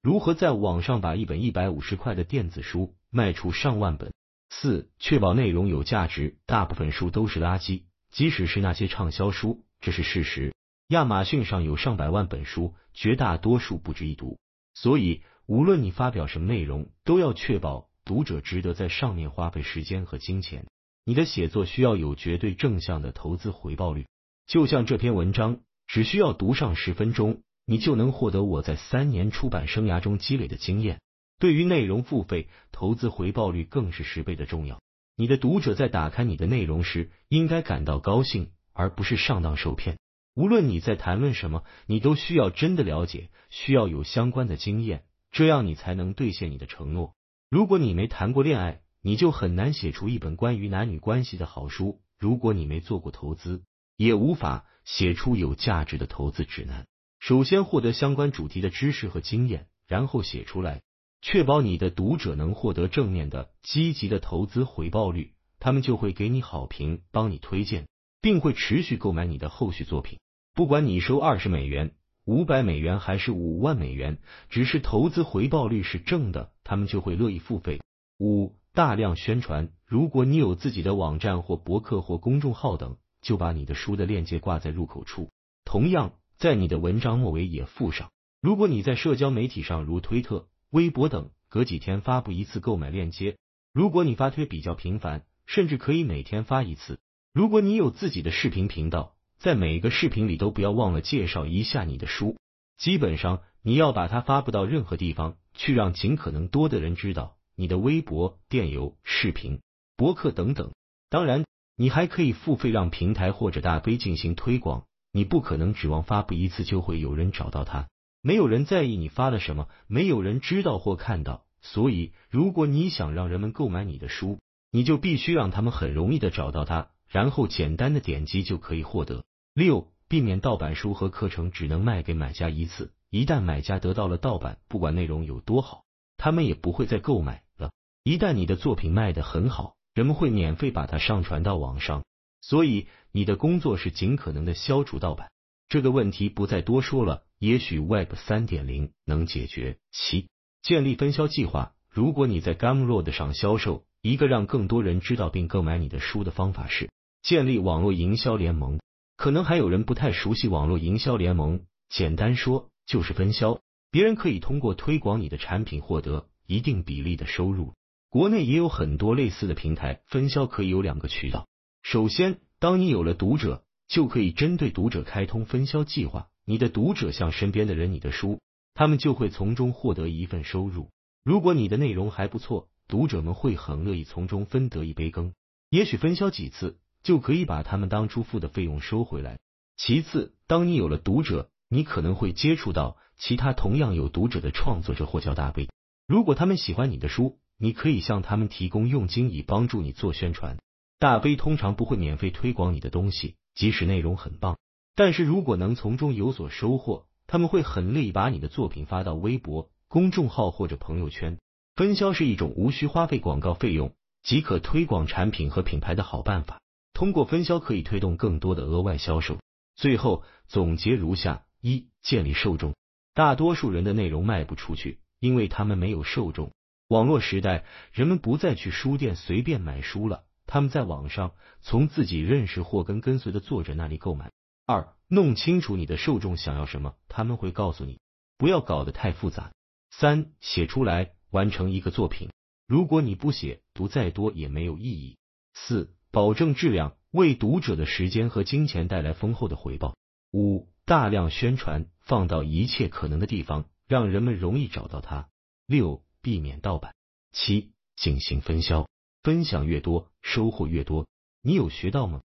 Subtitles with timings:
[0.00, 4.12] 如何在网上把一本一百五十块的电子书卖出上万本？
[4.48, 6.38] 四、确保内容有价值。
[6.46, 10.54] 大部分书都是垃圾，即使是那些畅销书，这是事实。
[10.88, 14.38] 亚马逊上有上百万本书，绝大多数不值一读。
[14.74, 20.66] 所以，无论你发表什么内容，都要确保读者值得在上面花费时间和金钱。
[21.04, 24.06] 你的写作需要有绝对正向的投资回报率。
[24.46, 27.42] 就像这篇文章，只需要读上十分钟。
[27.70, 31.02] 你就能获得我在三年出版生涯中积累的经验。
[31.38, 34.80] 对于内容付费，投资回报率更是十倍的重要。
[35.16, 39.98] 你的读者在打开你的内容时，应该感到高兴，而不是上当受骗。
[40.34, 47.12] 无论你在谈论什么，你都需要真的了解，需要有相关的经验，这样你才能兑现你的承诺。
[47.50, 53.62] 如果你没谈过恋爱，你就很难写出一本关于男女关系的好书；如果你没做过投资，
[53.98, 56.86] 也无法写出有价值的投资指南。
[57.18, 60.82] 首先获得相关主题的知识和经验，然后写出来，
[61.20, 67.88] 确保你的读者能获得正面的、积极的投资回报率，他们就会给你好评，帮你推荐，
[68.22, 70.20] 并会持续购买你的后续作品。
[70.54, 71.92] 不管你收二十美元、
[72.24, 77.80] 五百美元还是五万美元，只是投资回报率是正的，他们就会乐意付费。
[78.18, 79.70] 五、大量宣传。
[79.84, 85.30] 如果你有自己的网站或博客或公众号等，就把你的书的链接挂在入口处。
[85.64, 86.12] 同样。
[86.38, 88.12] 在你的文章末尾也附上。
[88.40, 93.34] 如果你在社交媒体上，如推特、微博等，隔几天发布一次购买链接；
[93.72, 97.00] 如果你发推比较频繁，甚至可以每天发一次。
[97.32, 102.36] 如果你有自己的视频频道，在每一个视频里都不要忘了介绍一下你的书。
[102.76, 109.60] 基本上，你要把它发布到任何地方去，让尽可能多的人知道你的微博、电邮、视频、
[109.96, 110.72] 博客等等。
[111.10, 111.44] 当然，
[111.74, 114.84] 你还可以付费让平台或者大 V 进行推广。
[115.12, 117.88] 你不可能指望发布一次就会有人找到它，
[118.22, 121.44] 没有人在意你发了什么，没有人知道或看到。
[121.60, 124.38] 所以，如果你想让人们购买你的书，
[124.70, 129.24] 你就必须让他们很容易的找到它，然后简单的点击就可以获得。
[129.54, 135.84] 六、避免盗版书和课程只能卖给买家一次，一旦买家得到了盗版，不管内容有多好，
[136.16, 137.72] 他们也不会再购买了。
[138.04, 142.04] 一旦你的作品卖得很好，人们会免费把它上传到网上。
[142.40, 145.30] 所以，你的工作是尽可能的消除盗版，
[145.68, 147.24] 这个问题不再多说了。
[147.38, 149.78] 也许 Web 三点零能解决。
[149.92, 150.28] 七、
[150.62, 151.72] 建立分销计划。
[151.88, 156.90] 如果你在 Gumroad 上销售，一个让更多人知道并购买你的书的方法是
[157.22, 158.80] 建立网络营销联盟。
[159.16, 163.60] 可能还有人不太熟悉网络营销联盟，简单说就是分销。
[163.90, 167.74] 别人可以通过推广你的产品获得一定比例的收入。
[168.08, 171.46] 国内也有很多类似的平台，分销可以有两个渠道。
[171.82, 176.28] 首先，当你有了读者，就可以针对读者开通分销计划。
[176.44, 178.40] 你的读者向身边的人你的书，
[178.74, 180.90] 他们就会从中获得一份收入。
[181.22, 185.34] 如果你的内容还不错，读者们会很乐意从中分得一杯羹。
[185.70, 189.38] 也许分销几次，就可以把他们当初付的费用收回来。
[189.76, 195.68] 其次，当你有了读者，你可能会接触到其他同样有读者的创作者或叫大 V。
[196.06, 200.58] 如果他们喜欢你的书，你可以向他们提供佣金，以帮助你做宣传。
[201.00, 204.58] 大 V 通常不会免费推广你的东西，即使内容很棒。
[204.96, 211.38] 但是如果能从中有所收获，他们会很乐意把你的作品发到微博、公众号或者朋友圈。
[211.76, 213.94] 分销是一种无需花费广告费用
[214.24, 216.60] 即可推广产品和品牌的好办法。
[216.92, 219.38] 通过分销可以推动更多的额外销售。
[219.76, 222.74] 最后总结如下：一、建立受众。
[223.14, 226.50] 大多数人的内容卖不出去，因为他们没有受众。
[226.88, 230.24] 网络时代，人们不再去书店随便买书了。
[230.48, 234.32] 他们在网上从自己认识或跟跟随的作者那里购买。
[234.66, 238.00] 二，弄清楚你的受众想要什么，他们会告诉你，
[238.38, 239.52] 不要搞得太复杂。
[239.90, 242.30] 三，写出来，完成一个作品。
[242.66, 245.18] 如果你不写，读再多也没有意义。
[245.52, 249.96] 四，保证质量，为读者的时间和金钱带来丰厚的回报。
[250.32, 255.28] 五，大量宣传，放到一切可能的地方，让人们容易找到它。
[255.66, 256.94] 六，避免盗版。
[257.32, 258.88] 七，进行分销。
[259.28, 261.06] 分享越多，收获越多。
[261.42, 262.22] 你有学到吗？